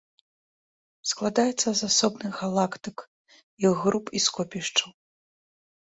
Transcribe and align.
Складаецца 1.09 1.69
з 1.81 1.91
асобных 1.93 2.33
галактык, 2.45 2.97
іх 3.69 3.73
груп 3.85 4.05
і 4.17 4.27
скопішчаў. 4.29 4.89